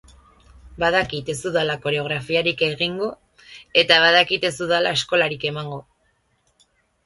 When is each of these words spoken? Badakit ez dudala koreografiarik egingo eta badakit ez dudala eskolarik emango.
Badakit 0.83 1.29
ez 1.33 1.35
dudala 1.41 1.75
koreografiarik 1.83 2.65
egingo 2.69 3.11
eta 3.85 4.01
badakit 4.07 4.51
ez 4.53 4.55
dudala 4.65 4.99
eskolarik 4.99 5.49
emango. 5.55 5.83